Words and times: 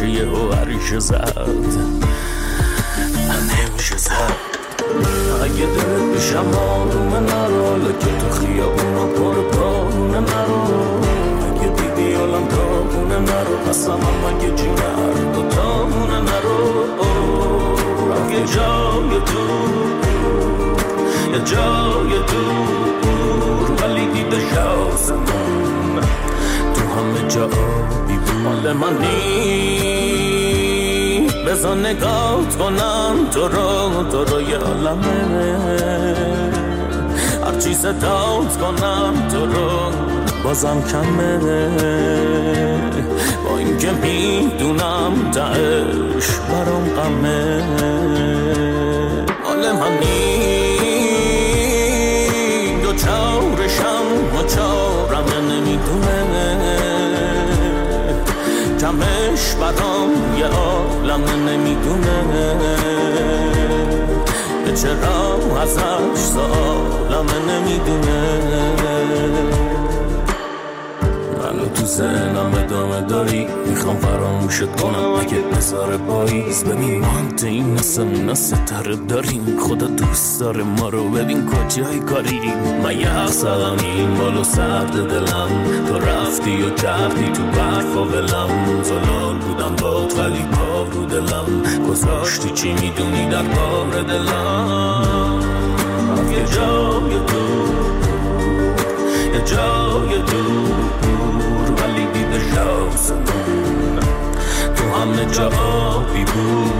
میشه 0.00 0.10
یه 0.10 0.56
هریشه 0.56 0.98
زد. 0.98 1.48
نمیشه 3.28 3.96
زد. 3.96 4.32
اگه 5.44 5.66
دلت 5.66 6.16
بشم 6.16 6.58
آرومه 6.58 7.20
نرو 7.20 7.92
که 7.92 8.06
تو 8.18 8.30
خیابون 8.30 9.12
پر 9.12 9.56
پارونه 9.56 10.20
نرو 10.20 11.00
اگه 11.46 11.68
دیدی 11.68 12.14
عالم 12.14 12.48
تابونه 12.48 13.18
نرو 13.18 13.56
هم 13.92 14.36
اگه 14.36 14.50
جیگر 14.50 15.32
دو 15.34 15.48
تامونه 15.48 16.20
نرو 16.20 16.84
اگه 18.16 18.38
جای 18.38 19.08
دور 19.08 20.00
یه 21.32 21.40
جای 21.44 22.10
دور 22.10 22.95
همه 26.96 27.28
جا 27.28 27.46
بی 27.46 28.18
مال 28.44 28.72
منی 28.72 29.96
بزن 31.46 31.86
نگات 31.86 32.56
کنم 32.58 33.26
تو 33.30 33.48
رو 33.48 34.02
تو 34.10 34.24
رو 34.24 34.40
یه 34.40 34.56
عالمه. 34.56 35.56
هرچی 37.44 37.74
ستات 37.74 38.56
کنم 38.60 39.28
تو 39.28 39.46
رو 39.46 39.92
بازم 40.44 40.82
کمه. 40.82 41.38
با 43.44 43.58
اینکه 43.58 43.90
می‌دونم 43.90 45.30
تش 45.30 46.28
برام 46.50 46.88
غمه. 46.96 47.62
مال 49.44 49.72
منی 49.72 50.55
کمش 58.86 59.54
برام 59.60 60.10
یه 60.38 60.46
عالم 60.46 61.24
نمی‌دونه. 61.48 62.18
چرا 64.74 65.60
ازش 65.62 66.20
سالم 66.20 67.26
نمی‌دونه. 67.50 68.16
تو 71.86 72.02
ادامه 72.58 73.00
داری. 73.00 73.46
می‌خوام 73.66 73.96
فراموشت 73.96 74.76
کنم 74.76 75.14
اگه 75.20 75.38
بذار 75.38 75.96
پاییز. 75.96 76.64
ببین 76.64 77.00
مانت 77.00 77.44
این 77.44 77.74
نسم 77.74 78.34
ستاره 78.34 78.96
داریم. 78.96 79.58
خدا 79.60 79.86
دوست 79.86 80.40
داره 80.40 80.62
ما 80.62 80.88
رو. 80.88 81.08
ببین 81.08 81.46
کجای 81.46 81.98
کاری؟ 81.98 82.40
من 82.84 83.00
یه 83.00 83.08
حق 83.08 83.84
این 83.84 84.14
بالو 84.14 84.44
سرد 84.44 84.92
دلم. 84.92 85.48
تو 85.88 85.98
رفتی 85.98 86.62
و 86.62 86.70
کردی 86.70 87.32
تو 87.32 87.42
برف 87.42 87.96
و 87.96 88.00
ولم. 88.00 88.82
زلال 88.82 89.36
بودم 89.36 89.76
باد 89.82 90.18
ولی 90.18 90.42
پا 90.52 90.82
رو 90.92 91.06
دلم. 91.06 91.62
گذاشتی 91.88 92.50
چی 92.50 92.72
می‌دونی 92.72 93.28
در 93.28 93.42
بار 93.42 94.02
دلم. 94.02 95.40
یه 96.30 96.44
جای 96.44 97.10
دور 97.10 97.66
یه 99.34 99.44
جای 99.44 100.18
دور 100.18 101.05
دیده 102.56 102.64
شاسمون 102.64 103.98
تو 104.76 104.84
همه 104.84 105.26
جا 105.32 105.46
آبی 105.46 106.24
بود. 106.24 106.72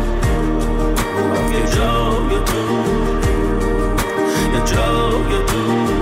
یه 1.53 1.77
جای 1.77 2.29
دور. 2.47 3.21
یه 4.55 4.61
جای 4.65 5.33
دور. 5.49 5.97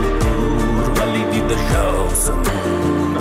ولی 1.00 1.24
دیده 1.32 1.56
شاسمون 1.72 3.16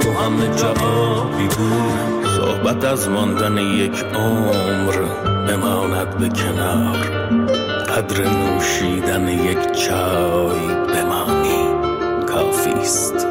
تو 0.00 0.12
همه 0.12 0.56
جا 0.56 0.70
آبی 0.86 1.46
بود. 1.46 2.26
صحبت 2.36 2.84
از 2.84 3.08
ماندن 3.08 3.58
یک 3.58 4.04
عمر 4.14 4.96
بماند 5.48 6.18
به 6.18 6.28
کنار. 6.28 6.96
قدر 7.88 8.24
نوشیدن 8.24 9.28
یک 9.28 9.72
چای 9.72 10.74
بمانی. 10.94 11.70
کافیست 12.26 13.26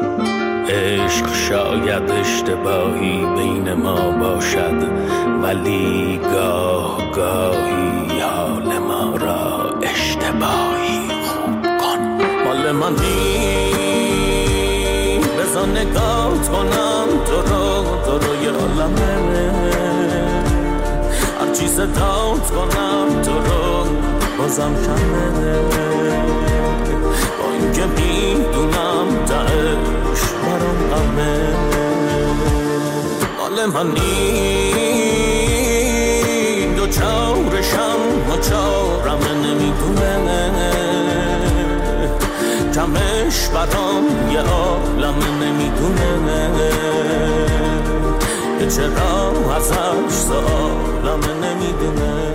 عشق 0.70 1.34
شاید 1.48 2.10
اشتباهی 2.10 3.26
بین 3.36 3.72
ما 3.72 4.10
باشد 4.10 4.88
ولی 5.42 6.20
گاه 6.32 7.10
گاهی 7.16 8.20
حال 8.20 8.78
ما 8.78 9.16
را 9.16 9.74
اشتباهی 9.82 11.00
خوب 11.24 11.62
کن. 11.62 11.98
مال 12.46 12.72
منی 12.72 13.70
بزن 15.38 15.70
نگات 15.70 16.48
کنم 16.48 17.06
تو 17.26 17.36
رو 17.36 17.84
تو 18.04 18.18
رو 18.26 18.42
یه 18.42 18.50
عالمه 18.50 19.50
هرچی 21.40 21.68
ستات 21.68 22.50
کنم 22.50 23.22
تو 23.22 23.32
رو 23.32 23.84
بازم 24.38 24.74
کمه. 24.74 25.60
با 27.38 27.52
اینکه 27.52 27.84
می‌دونم 27.86 29.24
تش 29.26 30.29
برام 30.60 30.90
غمه. 30.90 31.38
مال 33.38 33.66
منی. 33.66 34.74
دو 36.76 36.86
چارشم 36.86 38.00
و 38.30 38.36
چارم 38.50 39.20
نمی‌دونه. 39.44 40.72
کمش 42.74 43.48
برام 43.48 44.04
یه 44.32 44.40
عالم 44.40 45.14
نمی‌دونه. 45.42 46.50
که 48.58 48.66
چرا 48.66 49.32
ازش 49.56 50.14
سالم 50.14 51.20
نمی‌دونه. 51.44 52.29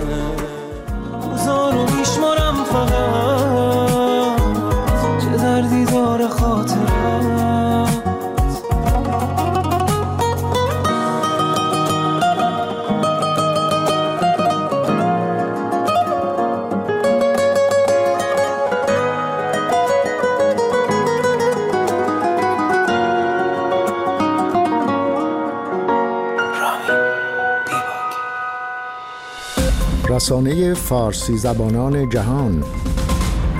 رسانه 30.46 30.74
فارسی 30.74 31.36
زبانان 31.36 32.08
جهان. 32.08 32.64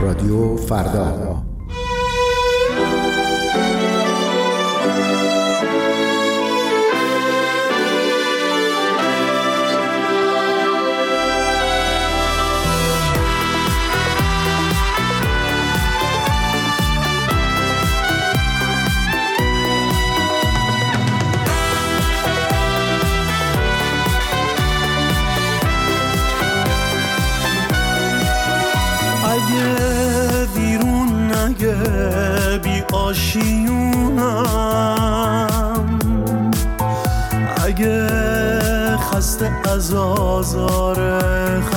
رادیو 0.03 0.57
فردا. 0.57 1.36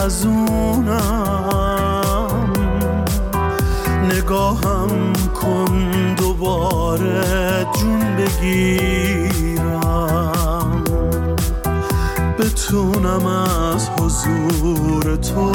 خزونم 0.09 0.99
نگاهم 4.03 5.13
کن 5.41 6.15
دوباره 6.17 7.67
جون 7.79 8.15
بگیرم. 8.17 9.63
بتونم 12.39 13.25
از 13.25 13.89
حضور 13.89 15.15
تو 15.15 15.51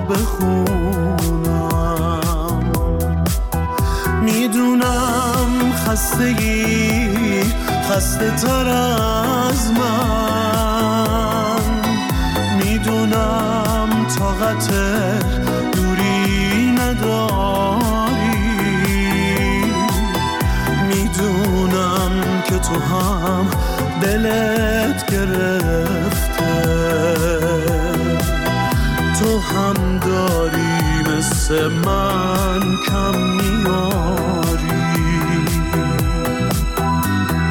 بخونم. 0.00 1.16
می‌دونم 4.22 5.72
خستگی 5.86 7.42
خسته 7.90 8.30
تر 8.30 8.68
از 8.68 9.70
من. 9.70 10.35
تو 22.66 22.74
هم 22.80 23.46
دلت 24.02 25.06
گرفته. 25.12 26.62
تو 29.20 29.40
هم 29.40 29.98
داری 29.98 31.02
مثل 31.16 31.68
من 31.68 32.60
کم 32.88 33.18
میاری. 33.18 34.66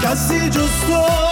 کسی 0.01 0.50
جز 0.50 0.69
تو 0.88 1.25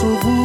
sous 0.00 0.16
vous. 0.16 0.39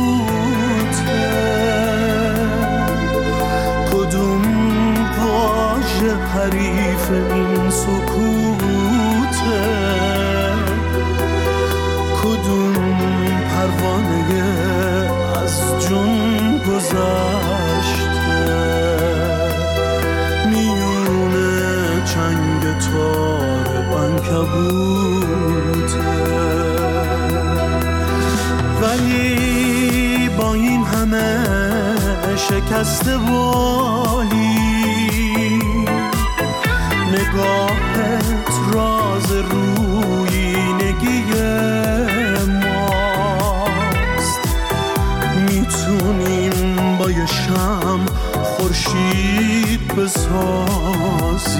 شم 47.45 48.05
خورشید 48.43 49.87
بسازی 49.95 51.59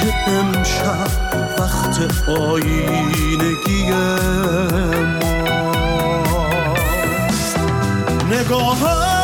که 0.00 0.30
امشب 0.30 1.10
وقت 1.58 2.28
آینگی 2.28 3.92
نگاهم 8.30 9.17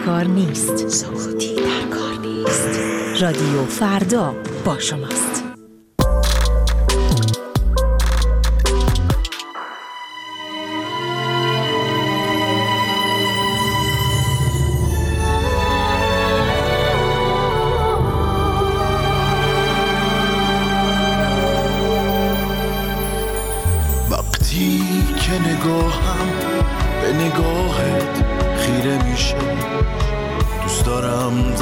در 0.00 0.06
کار 0.06 0.24
نیست. 0.24 0.88
سکوتی 0.88 1.54
در 1.54 1.88
کار 1.90 2.18
نیست. 2.26 2.80
رادیو 3.22 3.64
فردا 3.64 4.34
با 4.64 4.78
شماست. 4.78 5.29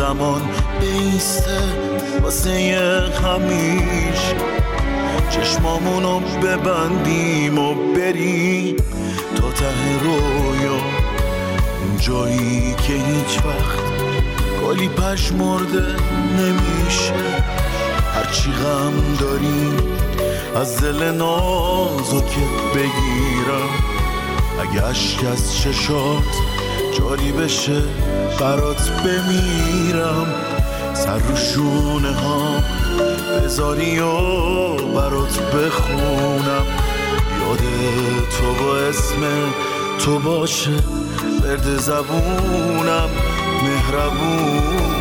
زمان 0.08 0.42
بیسته 0.80 1.58
واسه 2.22 2.50
همیشه 3.24 4.36
چشمامونو 5.30 6.20
ببندیم 6.20 7.58
و 7.58 7.74
بریم 7.74 8.76
تا 9.36 9.50
ته 9.50 9.98
رویا 10.02 10.80
جایی 12.00 12.74
که 12.74 12.92
هیچ 12.92 13.38
وقت 13.38 13.82
گلی 14.64 14.88
مرده 15.32 15.86
نمیشه. 16.38 17.44
هرچی 18.14 18.50
غم 18.50 19.16
داریم 19.20 19.76
از 20.56 20.80
دل 20.80 21.12
نازکت 21.12 22.74
بگیرم. 22.74 23.70
اگه 24.60 24.82
عشق 24.82 25.32
از 25.32 25.56
چشات 25.56 26.57
جاری 26.92 27.32
بشه 27.32 27.82
برات 28.40 28.90
بمیرم. 28.90 30.26
سر 30.94 31.18
رو 31.18 31.36
شونه 31.36 32.12
ها 32.12 32.62
بذاری 33.44 33.98
و 33.98 34.12
برات 34.94 35.40
بخونم. 35.52 36.66
یاد 37.40 37.58
تو 38.30 38.64
با 38.64 38.76
اسم 38.76 39.22
تو 39.98 40.18
باشه 40.18 40.70
برد 41.42 41.78
زبونم 41.78 43.08
مهربونم 43.62 44.97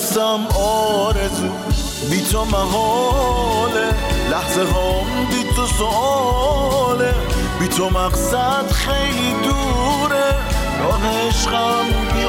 دستم 0.00 0.46
آرزو. 0.56 1.48
بی 2.10 2.20
تو 2.20 2.44
محاله. 2.44 3.94
لحظه 4.30 4.60
هم 4.60 5.26
بی 5.30 5.44
تو 5.56 5.66
سواله. 5.66 7.14
بی 7.60 7.68
تو 7.68 7.90
مقصد 7.90 8.70
خیلی 8.72 9.32
دوره. 9.44 10.34
راه 10.82 11.26
عشقم 11.26 11.86
بی 12.12 12.24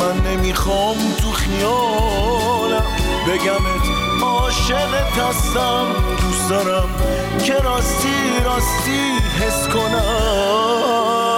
من 0.00 0.30
نمی‌خوام 0.30 0.96
تو 1.20 1.32
خیالم. 1.32 2.84
بگمت 3.26 4.22
عاشقت 4.22 5.18
هستم. 5.18 5.86
دوست 6.20 6.48
دارم 6.50 6.88
که 7.44 7.54
راستی 7.54 8.40
راستی 8.44 9.12
حس 9.40 9.68
کنم. 9.68 11.37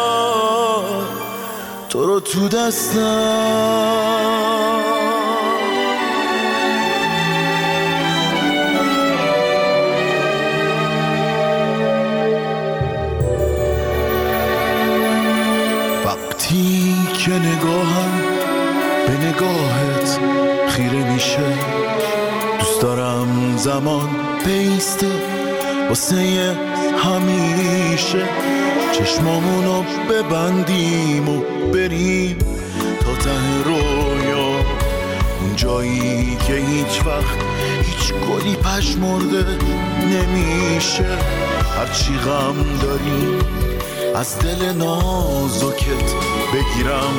تو 1.90 2.06
رو 2.06 2.20
تو 2.20 2.48
دستم. 2.48 3.00
وقتی 16.04 16.94
که 17.18 17.30
نگاهم 17.30 18.22
به 19.06 19.26
نگاهت 19.26 20.18
خیره 20.68 21.12
میشه 21.12 21.38
دوست 22.58 22.82
دارم 22.82 23.56
زمان 23.56 24.08
بیسته 24.44 25.10
واسه 25.88 26.56
همیشه 27.04 28.28
چشمامونو 28.92 29.82
ببندیم 30.10 31.28
و 31.28 31.40
بریم 31.72 32.38
تا 33.00 33.14
ته 33.24 33.62
رویا. 33.64 34.48
اون 35.40 35.56
جایی 35.56 36.36
که 36.46 36.52
هیچ 36.52 37.06
وقت 37.06 37.38
هیچ 37.82 38.12
گلی 38.12 38.56
پشمرده 38.56 39.44
نمیشه. 40.02 41.18
هرچی 41.78 42.12
غم 42.18 42.56
داریم 42.82 43.38
از 44.16 44.38
دل 44.38 44.72
نازکت 44.72 46.14
بگیرم. 46.52 47.14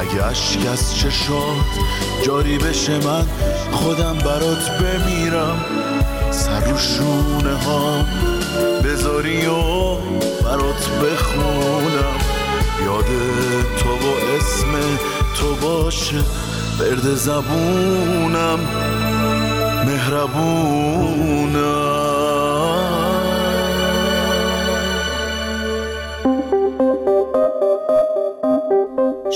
اگه 0.00 0.26
اشک 0.26 0.66
از 0.72 0.96
چشات 0.96 1.70
جاری 2.26 2.58
بشه 2.58 2.98
من 2.98 3.26
خودم 3.72 4.18
برات 4.18 4.70
بمیرم. 4.80 5.64
سر 6.30 6.60
رو 6.60 6.78
شونه 6.78 7.56
ها 7.56 8.04
بذاری 8.84 9.46
و 9.46 9.96
برات 10.50 10.90
بخونم. 11.02 12.18
یاد 12.84 13.04
تو 13.78 13.88
با 13.88 14.14
اسم 14.36 14.72
تو 15.34 15.54
باشه. 15.54 16.20
برد 16.78 17.14
زبونم. 17.14 18.58
مهربونم. 19.86 21.20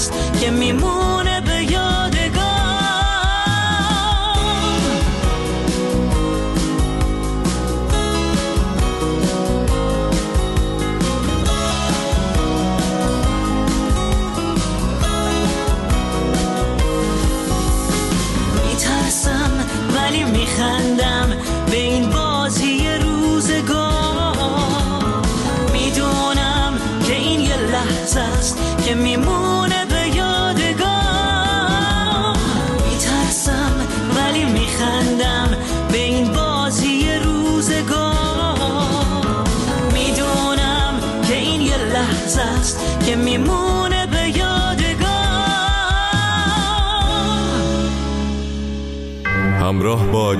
لحظه 0.00 0.14
است 0.14 0.40
که 0.40 0.50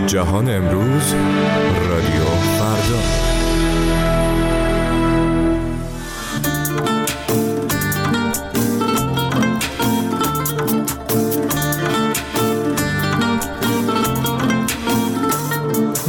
جهان 0.07 0.49
امروز 0.51 1.15
رادیو 1.89 2.25
فردا. 2.59 3.01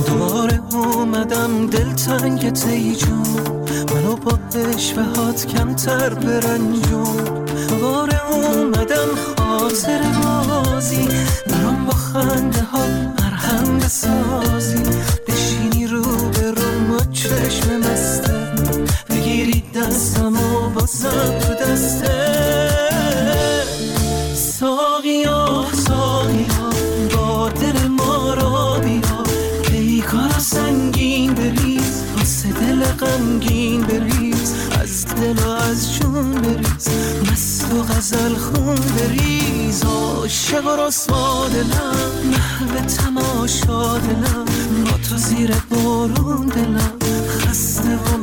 دوباره 0.08 0.62
اومدم 0.74 1.68
دلتنگ 1.68 2.54
تیجون 2.54 3.22
منو 3.94 4.16
با 4.16 4.40
عشوهات 4.76 5.46
کمتر 5.46 6.10
تماشا 43.62 43.98
دلم 43.98 44.46
با 44.86 44.92
تو 45.10 45.18
زیر 45.18 45.52
بارون 45.70 46.46
دلم. 46.46 47.00
خسته 47.30 47.96
و 47.96 48.18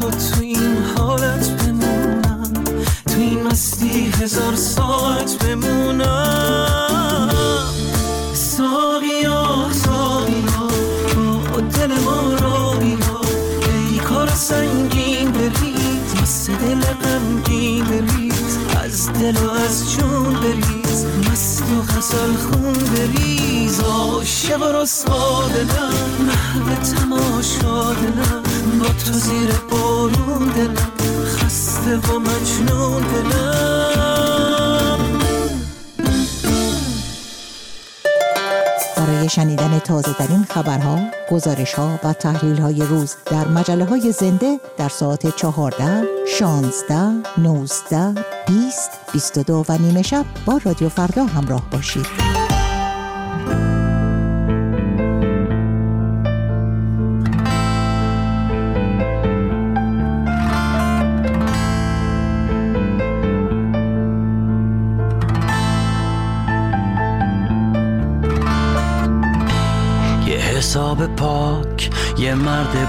تو 0.00 0.10
تو 0.10 0.40
این 0.40 0.76
حالت 0.96 1.50
بمونم 1.50 2.52
تو 3.06 3.16
این 3.16 3.42
مستی 3.42 4.12
هزار 4.20 4.56
ساعت 4.56 5.44
بمونم. 5.44 7.30
ساقیا 8.34 9.66
ساقیا 9.72 10.68
با 11.52 11.60
دل 11.60 11.92
ما 11.92 12.34
را. 12.40 12.70
بیا 12.70 13.20
ای 13.92 13.98
کار 13.98 14.28
سنگین 14.28 15.30
بریز 15.30 16.14
واسه 16.20 16.52
دل 16.52 16.80
غمگین 16.80 17.84
بریز 17.84 18.58
از 18.84 19.12
دل 19.12 19.36
و 19.36 19.50
از 19.50 19.92
جون 19.92 20.32
بریز 20.32 21.06
مست 21.30 21.62
و 21.62 21.82
غزل 21.82 22.34
خون 22.36 22.72
بریز. 22.72 23.80
عاشق 23.80 24.62
و 24.62 24.82
رسوا 24.82 25.48
دلم 25.48 25.94
محو 26.26 26.74
تماشا 26.74 27.92
دلم. 27.92 28.39
با 28.80 28.86
تو 28.86 29.12
زیر 29.12 29.50
بارون 29.70 30.48
دلم 30.48 30.92
خسته 31.26 31.96
و 31.96 32.18
مجنون 32.18 33.02
دلم 33.02 33.80
برای 38.96 39.28
شنیدن 39.28 39.78
تازه 39.78 40.12
ترین 40.12 40.44
خبرها، 40.44 40.98
گزارش 41.30 41.74
ها 41.74 41.98
و 42.04 42.12
تحلیل 42.12 42.58
های 42.58 42.82
روز 42.82 43.16
در 43.26 43.48
مجله 43.48 43.84
های 43.84 44.12
زنده 44.12 44.60
در 44.76 44.88
ساعت 44.88 45.36
14, 45.36 46.04
16, 46.38 46.94
19, 47.38 48.14
20, 48.46 48.90
22 49.12 49.64
و 49.68 49.78
نیمه 49.78 50.02
شب 50.02 50.24
با 50.46 50.60
رادیو 50.64 50.88
فردا 50.88 51.24
همراه 51.24 51.62
باشید. 51.70 52.29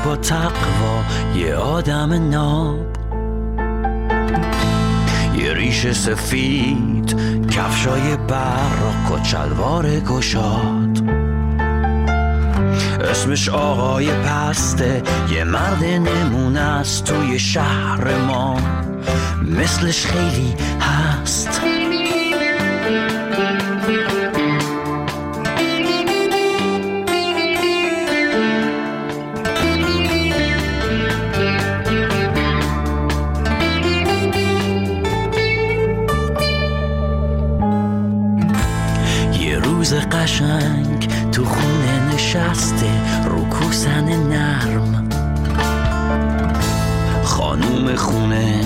با 0.06 0.16
تقوا 0.16 1.04
یه 1.36 1.56
آدم 1.56 2.30
ناب. 2.30 2.80
یه 5.36 5.54
ریش 5.54 5.92
سفید 5.92 7.16
کفشای 7.50 8.18
براق 8.28 9.12
و 9.12 9.20
چلوار 9.24 10.00
گشاد. 10.00 11.22
اسمش 13.12 13.50
آقای 13.50 14.12
پسته 14.12 15.04
یه 15.32 15.44
مرد 15.44 15.84
نمونه 15.84 16.60
است 16.60 17.04
توی 17.04 17.40
شهر 17.40 18.18
ما. 18.18 18.58
مثلش 19.44 20.06
خیلی 20.06 20.56
هست. 20.80 21.71
روز 39.82 39.94
قشنگ 39.94 41.08
تو 41.32 41.46
خونه 41.46 42.14
نشسته 42.14 42.92
رو 43.26 43.50
کوسن 43.50 44.06
نرم. 44.06 45.10
خانوم 47.24 47.96
خونه 47.96 48.62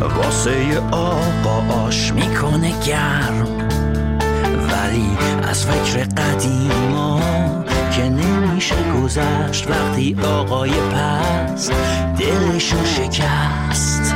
واسه 0.00 0.78
آقا 0.90 1.84
آش 1.86 2.12
می‌کنه 2.12 2.72
گرم. 2.86 3.46
ولی 4.72 5.08
از 5.42 5.66
فکر 5.66 6.04
قدیما 6.04 7.20
که 7.96 8.08
نمیشه 8.08 8.76
گذشت 9.02 9.70
وقتی 9.70 10.16
آقای 10.24 10.70
پست 10.70 11.72
دلشو 12.18 12.84
شکست. 12.84 14.14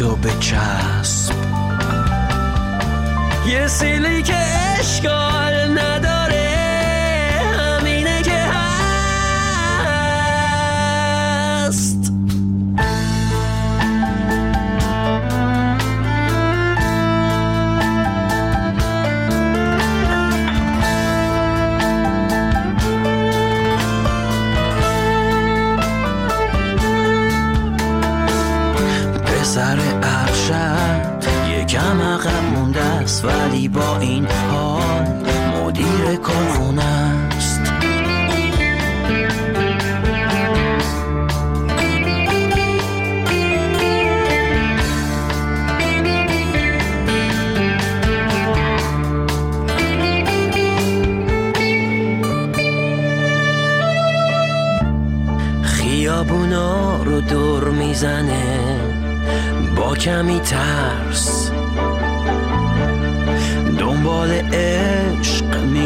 تو 0.00 0.16
به 0.16 0.30
چسب. 0.40 1.34
یه 3.46 3.66
سیلی 3.66 4.22
که 4.22 4.36
اشکال 4.78 5.78
نداره. 5.78 6.09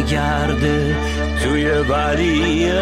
میگرده 0.04 0.96
توی 1.42 1.66
ولیه 1.66 2.74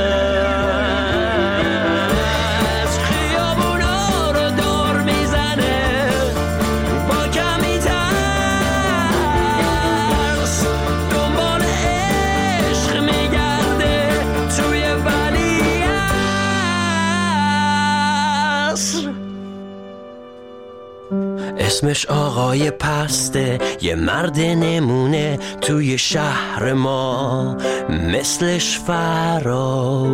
اسمش 21.82 22.06
آقای 22.06 22.70
پسته. 22.70 23.58
یه 23.80 23.94
مرد 23.94 24.40
نمونه 24.40 25.38
توی 25.60 25.98
شهر 25.98 26.72
ما. 26.72 27.56
مثلش 27.88 28.78
فراوونه. 28.78 30.12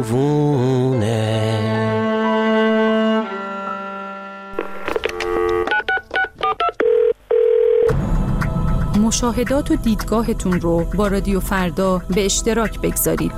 مشاهدات 9.01 9.71
و 9.71 9.77
دیدگاهتون 9.77 10.61
رو 10.61 10.85
با 10.85 11.07
رادیو 11.07 11.41
فردا 11.41 12.03
به 12.15 12.25
اشتراک 12.25 12.81
بگذارید. 12.81 13.33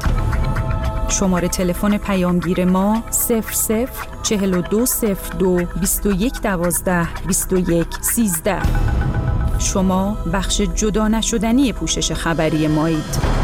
شماره 1.08 1.48
تلفن 1.48 1.98
پیامگیر 1.98 2.64
ما 2.64 3.02
00 3.10 4.19
4202 4.30 5.66
21 5.80 6.42
12 6.42 7.08
21 7.26 7.86
13 8.00 8.58
شما 9.58 10.16
بخش 10.32 10.60
جدا 10.60 11.08
نشدنی 11.08 11.72
پوشش 11.72 12.12
خبری 12.12 12.68
مایید. 12.68 13.39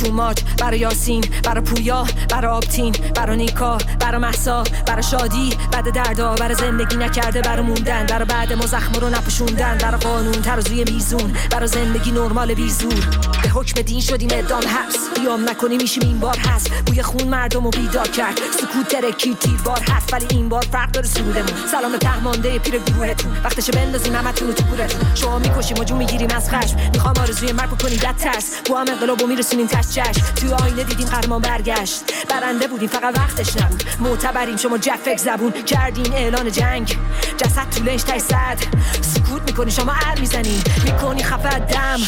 برا 0.00 0.08
توماج 0.08 0.36
برا 0.58 0.76
یاسین 0.76 1.24
برا 1.44 1.60
پویا 1.60 2.06
برا 2.30 2.56
آبتین 2.56 2.92
برا 3.16 3.34
نیکا 3.34 3.78
برا 4.00 4.18
محسا 4.18 4.64
برا 4.86 5.02
شادی 5.02 5.56
بعد 5.72 5.94
دردا 5.94 6.34
برا 6.34 6.54
زندگی 6.54 6.96
نکرده 6.96 7.40
برا 7.40 7.62
موندن 7.62 8.06
برا 8.06 8.24
بعد 8.24 8.52
ما 8.52 8.66
زخم 8.66 9.00
رو 9.00 9.08
نپشوندن 9.08 9.78
برا 9.78 9.98
قانون 9.98 10.32
ترازوی 10.32 10.84
میزون 10.84 11.32
برا 11.50 11.66
زندگی 11.66 12.10
نرمال 12.10 12.54
بیزور. 12.54 13.06
به 13.42 13.48
حکم 13.48 13.82
دین 13.82 14.00
شدیم 14.00 14.28
ادام 14.32 14.62
حبس. 14.62 15.09
بیام 15.20 15.50
نکنی 15.50 15.76
میشیم 15.76 16.02
این 16.02 16.18
بار 16.20 16.36
هست. 16.38 16.70
بوی 16.86 17.02
خون 17.02 17.28
مردم 17.28 17.64
رو 17.64 17.70
بیدار 17.70 18.08
کرد. 18.08 18.40
سکوت 18.60 18.88
ترکی 18.88 19.34
تیر 19.34 19.60
بار 19.64 19.80
هست 19.80 20.12
ولی 20.12 20.26
این 20.30 20.48
بار 20.48 20.64
فرق 20.72 20.90
داره 20.90 21.06
سرودمون. 21.06 21.66
سلام 21.70 21.96
تهمانده 21.96 22.58
پیر 22.58 22.78
گروهتون. 22.78 23.32
وقتش 23.44 23.70
بندازیم 23.70 24.14
همتون 24.14 24.54
تو 24.54 24.64
گورتون. 24.64 25.14
شما 25.14 25.38
می‌کشیم 25.38 25.78
و 25.78 25.84
جو 25.84 25.96
می‌گیریم 25.96 26.30
از 26.30 26.50
خشم. 26.50 26.76
می‌خوام 26.92 27.14
آرزوی 27.18 27.52
مرگ 27.52 27.70
بکنی 27.70 27.96
دت 27.96 28.16
ترس. 28.16 28.54
با 28.70 28.80
هم 28.80 28.88
انقلابو 28.88 29.26
میرسونیم 29.26 29.66
تش 29.66 29.86
جشن. 29.88 30.34
تو 30.34 30.54
آینه 30.54 30.84
دیدیم 30.84 31.06
قهرمان 31.06 31.42
برگشت. 31.42 32.00
برنده 32.28 32.66
بودیم 32.66 32.88
فقط 32.88 33.18
وقتش 33.18 33.56
نبود. 33.56 33.84
معتبریم 34.00 34.56
شما 34.56 34.78
جفک 34.78 35.16
زبون. 35.16 35.52
کردین 35.52 36.12
اعلان 36.12 36.52
جنگ. 36.52 36.98
جسد 37.36 37.70
تو 37.70 37.84
لنج 37.84 38.00
صد. 38.00 38.58
سکوت 39.00 39.42
می‌کنی 39.42 39.70
شما 39.70 39.92
ار 39.92 40.20
می‌زنی. 40.20 40.62
می‌کنی 40.84 41.22
خفه 41.22 41.58
دم. 41.58 42.00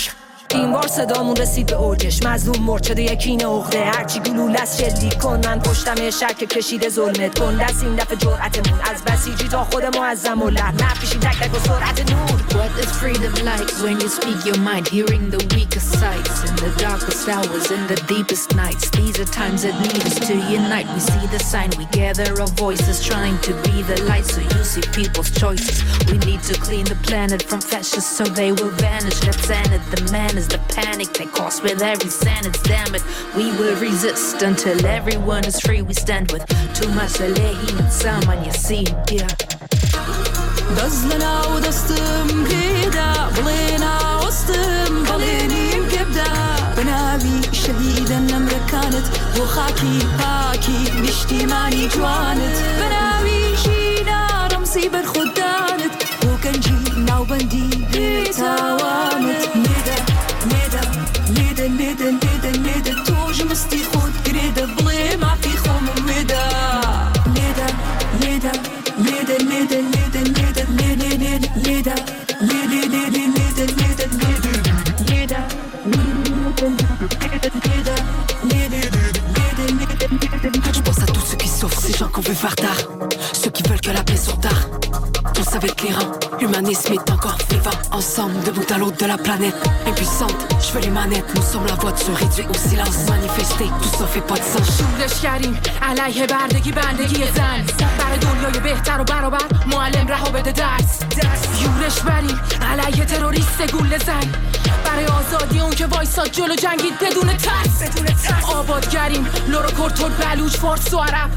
این 0.55 0.73
بار 0.73 0.87
صدامون 0.87 1.37
رسید 1.37 1.67
به 1.67 1.77
اوجش 1.77 2.23
مظلوم 2.23 2.65
مرد 2.65 2.83
شده 2.83 3.03
یکی 3.03 3.37
نقده 3.37 3.85
هرچی 3.85 4.21
گلول 4.21 4.57
از 4.63 4.81
شلیک 4.81 5.19
کن 5.19 5.41
من 5.45 5.59
پشتم 5.59 6.11
شک 6.11 6.39
کشیده 6.39 6.89
ظلمت 6.89 7.39
کن 7.39 7.57
دست 7.57 7.85
این 7.85 7.95
دفعه 7.95 8.17
جرعتمون 8.17 8.81
از 8.81 9.05
بسیجی 9.05 9.49
تا 9.49 9.65
خود 9.65 9.97
معظم 9.97 10.43
و 10.43 10.51
لحن 10.51 10.75
نفیشی 10.75 11.19
تک 11.19 11.39
تک 11.41 11.55
و 11.55 11.59
سرعت 11.59 12.13
نور 12.13 12.43
What 12.53 12.73
is 12.85 12.91
freedom 13.01 13.35
like 13.51 13.71
when 13.85 13.97
you 14.03 14.09
speak 14.19 14.39
your 14.49 14.61
mind 14.71 14.87
hearing 14.97 15.25
the 15.35 15.43
weakest 15.55 15.89
sights 16.01 16.37
in 16.49 16.55
the 16.65 16.71
darkest 16.85 17.27
hours 17.35 17.67
in 17.77 17.83
the 17.93 17.99
deepest 18.15 18.49
nights 18.63 18.85
these 18.99 19.17
are 19.23 19.31
times 19.41 19.61
that 19.65 19.77
need 19.85 20.03
us 20.11 20.19
to 20.29 20.35
unite 20.59 20.89
we 20.95 21.01
see 21.11 21.27
the 21.35 21.43
sign 21.53 21.71
we 21.81 21.87
gather 22.03 22.29
our 22.41 22.53
voices 22.67 22.97
trying 23.11 23.39
to 23.49 23.53
be 23.67 23.77
the 23.91 23.99
light 24.11 24.27
so 24.35 24.41
you 24.55 24.63
see 24.73 24.85
people's 25.01 25.31
choices 25.43 25.77
we 26.11 26.17
need 26.29 26.43
to 26.51 26.55
clean 26.67 26.85
the 26.93 26.99
planet 27.09 27.41
from 27.49 27.61
fascists 27.73 28.13
so 28.19 28.25
they 28.41 28.51
will 28.59 28.75
vanish 28.89 29.19
let's 29.29 29.49
end 29.61 29.73
it 29.77 29.85
the 29.95 30.03
man 30.13 30.33
is 30.42 30.48
the 30.48 30.58
panic 30.76 31.14
they 31.14 31.26
cause 31.26 31.62
with 31.62 31.82
every 31.82 32.10
sentence. 32.10 32.60
Damn 32.64 32.96
it, 32.96 33.04
we 33.36 33.52
will 33.58 33.76
resist 33.80 34.42
until 34.42 34.84
everyone 34.86 35.46
is 35.46 35.60
free. 35.60 35.82
We 35.84 35.94
stand 35.94 36.32
with 36.32 36.44
too 36.74 36.90
much 37.00 37.14
Alehi 37.26 37.80
and 37.80 37.92
Saman 37.92 38.40
Yassin. 38.44 38.88
Yeah. 39.12 39.28
دزلنا 40.78 41.46
ودستم 41.48 42.28
كده 42.52 43.30
بلينا 43.30 44.18
وسطم 44.24 45.04
بلينيم 45.04 45.88
كبدا 45.92 46.32
بنابي 46.78 47.42
شهيدا 47.54 48.20
نمر 48.20 48.52
كانت 48.72 49.06
وخاكي 49.40 50.00
باكي 50.20 51.02
بشتي 51.02 51.46
ماني 51.46 51.88
جوانت 51.88 52.58
بنابي 52.80 53.21
à 88.73 88.79
l'autre 88.79 88.97
de 88.97 89.07
la 89.07 89.19
planète. 89.19 89.55
Impuissante, 89.87 90.35
je 90.61 90.73
veux 90.73 90.81
les 90.81 90.91
manettes. 90.91 91.25
Nous 91.35 91.43
sommes 91.43 91.67
la 91.67 91.75
voix 91.75 91.93
de 91.93 91.99
se 91.99 92.11
réduire 92.11 92.51
au 92.51 92.55
silence 92.55 93.09
Manifester, 93.09 93.67
tout 93.83 93.99
ça 93.99 94.07
fait 94.07 94.21
pas 94.21 94.35
de 94.35 94.43
sens. 94.43 94.69
شورش 94.79 95.21
کردیم 95.23 95.59
علیه 95.83 96.27
بردگی 96.27 96.73
بندگی 96.73 97.15
زن 97.15 97.65
برای 97.99 98.19
دنیای 98.19 98.61
بهتر 98.61 99.01
و 99.01 99.05
برابر 99.05 99.43
معلم 99.67 100.07
رها 100.09 100.31
بده 100.31 100.53
درس 100.53 100.99
یورش 101.63 102.01
بریم 102.01 102.41
علیه 102.73 103.05
تروریست 103.05 103.73
گول 103.73 103.99
زن 103.99 104.33
برای 104.85 105.07
آزادی 105.07 105.61
اون 105.61 105.71
که 105.71 105.87
وایساد 105.87 106.31
جلو 106.31 106.55
جنگید 106.55 106.99
بدون 106.99 107.37
ترس 107.37 108.07
آبادگریم 108.55 109.27
لورو 109.49 109.71
کرتور 109.71 110.11
بلوچ 110.11 110.57
فارس 110.57 110.95
و 110.95 110.99
عرب 110.99 111.31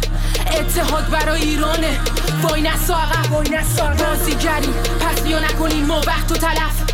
اتحاد 0.60 1.10
برای 1.10 1.42
ایرانه 1.42 2.00
وای 2.44 2.62
نسا 2.62 2.96
عقب 2.96 3.30
بازیگریم 3.98 4.74
پس 5.00 5.22
بیا 5.22 5.40
نکنیم 5.40 5.86
ما 5.86 6.02
وقت 6.08 6.32
و 6.32 6.36
تلف 6.36 6.85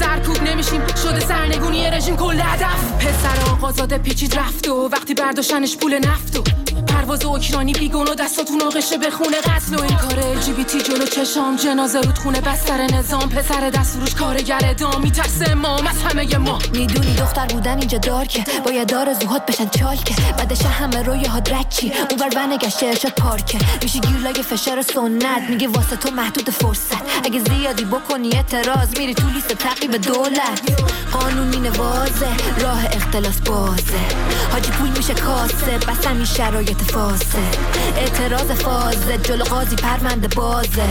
سرکوب 0.00 0.42
نمیشیم. 0.42 0.86
شده 1.02 1.20
سرنگونی 1.20 1.90
رژیم 1.90 2.16
کل 2.16 2.40
هدف. 2.40 3.06
پسر 3.06 3.50
آقازاده 3.50 3.98
پیچید 3.98 4.38
رفت 4.38 4.68
و 4.68 4.88
وقتی 4.92 5.14
برداشتنش 5.14 5.76
پول 5.76 5.98
نفت 5.98 6.36
و 6.38 6.65
پرواز 7.06 7.24
اوکراینی 7.24 7.72
بیگون 7.72 8.08
و 8.08 8.14
دستاتون 8.14 8.62
آغشه 8.62 8.98
به 8.98 9.10
خونه 9.10 9.36
قتل 9.40 9.74
و 9.74 9.82
این 9.82 9.96
کار 9.96 10.20
الژی 10.20 10.52
جلو 10.64 11.06
چشام. 11.06 11.56
جنازه 11.56 12.00
رود 12.00 12.18
خونه 12.18 12.40
بستر 12.40 12.86
نظام. 12.86 13.28
پسر 13.28 13.70
دستوروش 13.70 14.14
کارگر 14.14 14.60
ادام. 14.64 15.02
میترسه 15.02 15.50
امام 15.50 15.86
از 15.86 16.02
همه 16.02 16.36
ما. 16.36 16.58
می‌دونی 16.72 17.14
دختر 17.14 17.46
بودن 17.46 17.78
اینجا 17.78 17.98
دارکه. 17.98 18.44
باید 18.64 18.88
دار 18.88 19.14
زوهات 19.14 19.46
بشن 19.46 19.68
چالکه. 19.68 20.14
بعدش 20.38 20.62
همه 20.62 21.02
روی 21.02 21.24
ها 21.24 21.40
درکی 21.40 21.92
اون 22.10 22.18
بر 22.20 22.28
بنگشته 22.28 22.86
ارشاد 22.86 23.12
پارکه. 23.12 23.58
میشه 23.82 23.98
گیر 23.98 24.42
فشار 24.42 24.82
سنت. 24.82 25.50
میگه 25.50 25.68
واسه 25.68 25.96
تو 25.96 26.10
محدود 26.10 26.50
فرصت. 26.50 27.24
اگه 27.24 27.40
زیادی 27.40 27.84
بکنی 27.84 28.30
اعتراض 28.32 28.98
میری 28.98 29.14
تو 29.14 29.28
لیست 29.28 29.48
تعقیب 29.48 29.96
دولت. 29.96 30.82
قانون 31.12 31.46
مینه 31.46 31.70
واضح 31.70 32.36
راه 32.60 32.84
اختلاس 32.84 33.40
بازه. 33.40 34.00
حاجی 34.52 34.70
پول 34.70 34.88
میشه 34.88 35.14
کاسه. 35.14 35.78
بس 35.88 36.06
همین 36.06 36.24
شرایط 36.24 36.82
فاسه. 36.96 37.38
اعتراض 37.96 38.50
فازه 38.50 39.18
جلو 39.18 39.44
قاضی 39.44 39.76
پرونده 39.76 40.28
بازه. 40.28 40.88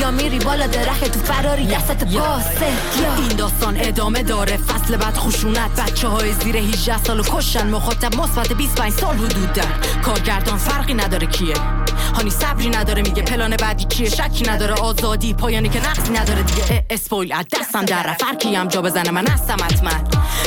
یا 0.00 0.10
میری 0.10 0.38
بالا 0.38 0.66
درخت 0.66 1.04
تو 1.04 1.20
فراری 1.20 1.66
دستت 1.66 2.04
باسه 2.04 2.66
این 3.18 3.36
داستان 3.36 3.76
ادامه 3.80 4.22
داره. 4.22 4.56
فصل 4.56 4.96
بعد 4.96 5.16
خشونت. 5.16 5.80
بچه 5.80 6.08
های 6.08 6.32
زیر 6.32 6.56
18 6.56 6.98
سال 6.98 7.20
و 7.20 7.22
کشن 7.22 7.70
مخاطب 7.70 8.20
مثبت 8.20 8.52
25 8.52 8.92
سال 8.92 9.16
حدود 9.16 9.52
در 9.52 10.00
کارگردان 10.02 10.58
فرقی 10.58 10.94
نداره 10.94 11.26
کیه. 11.26 11.83
هانی 12.14 12.30
صبری 12.30 12.68
نداره 12.68 13.02
میگه 13.02 13.22
پلان 13.22 13.56
بعدی 13.56 13.84
چیه 13.84 14.08
شکی 14.08 14.44
نداره 14.50 14.74
آزادی 14.74 15.34
پایانی 15.34 15.68
که 15.68 15.88
نقصی 15.88 16.12
نداره 16.12 16.42
دیگه. 16.42 16.86
اسپویل 16.90 17.32
از 17.32 17.44
دستم 17.52 17.84
در 17.84 18.02
رفر 18.02 18.34
کیم 18.34 18.68
جا 18.68 18.82
بزنه 18.82 19.10
من 19.10 19.26
هستم 19.26 19.56
حتما 19.64 19.90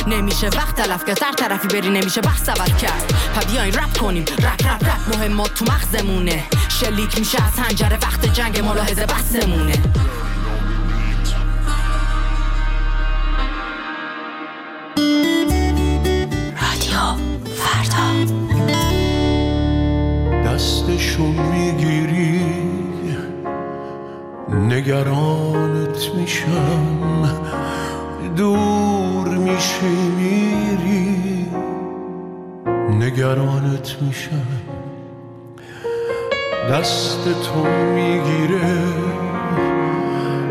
نمیشه 0.06 0.46
وقت 0.48 0.74
تلف 0.76 1.04
که 1.04 1.14
سر 1.14 1.32
طرفی 1.32 1.68
بری 1.68 1.88
نمیشه 1.88 2.20
بحث 2.20 2.48
عوض 2.48 2.76
کرد. 2.76 3.14
پا 3.34 3.52
بیاین 3.52 3.74
رپ 3.74 3.98
کنیم. 3.98 4.22
رپ 4.22 4.66
رپ 4.66 4.84
رپ 4.84 5.16
مهمات 5.16 5.54
تو 5.54 5.64
مغزمونه. 5.64 6.44
شلیک 6.80 7.18
میشه 7.18 7.44
از 7.44 7.58
هنجره 7.58 7.98
وقت 8.02 8.32
جنگ 8.34 8.60
ملاحظه 8.60 9.06
بسمونه 9.06 9.82
نگرانت 24.88 26.14
میشم. 26.14 27.28
دور 28.36 29.28
میشی 29.28 29.96
میری. 30.16 31.46
نگرانت 32.90 33.96
میشم. 34.00 34.46
دست 36.70 37.24
تو 37.24 37.64
می‌گیره. 37.94 38.78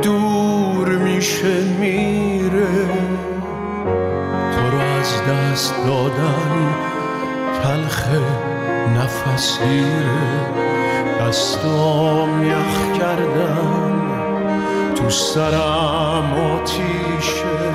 دور 0.02 0.88
میشه 0.88 1.63
میره. 1.80 2.86
تو 4.52 4.69
رو 4.71 4.80
از 5.00 5.21
دست 5.30 5.73
دادن 5.86 6.76
تلخه 7.63 8.19
نفس 8.97 9.60
گیره 9.62 10.58
دستام 11.21 12.43
یخ 12.43 13.00
کردن. 13.00 13.97
تو 14.98 15.10
سرم 15.10 16.34
آتیشه. 16.34 17.68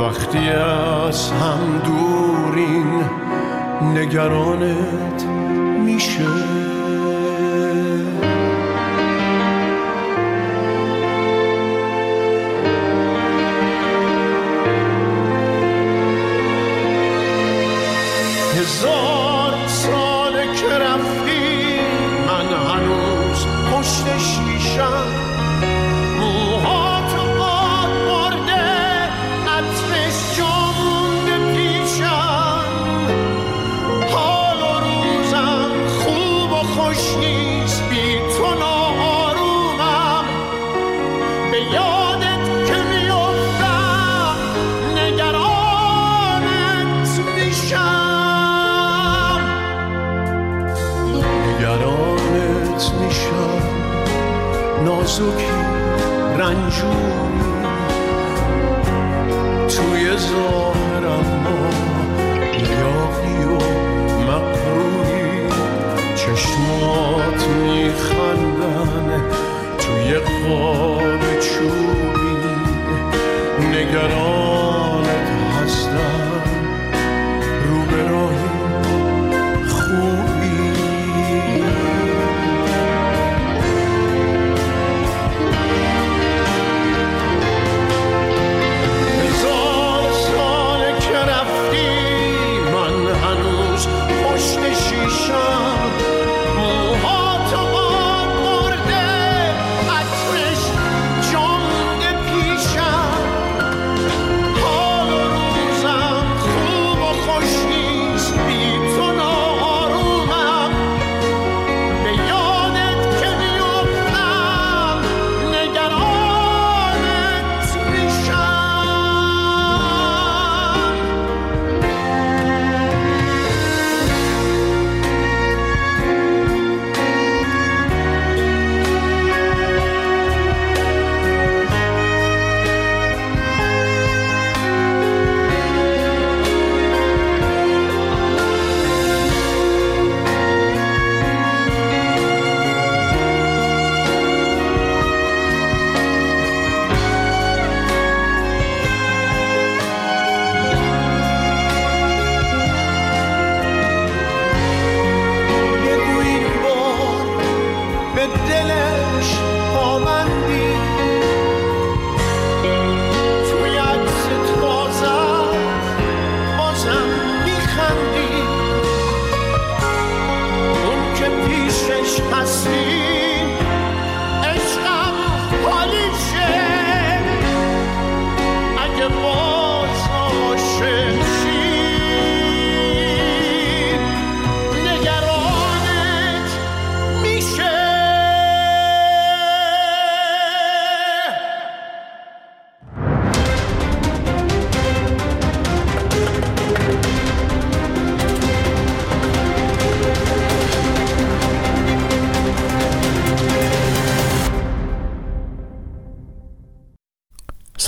وقتی 0.00 0.48
از 0.48 1.30
هم 1.30 1.82
دورین 1.84 3.04
نگرانت 3.94 5.43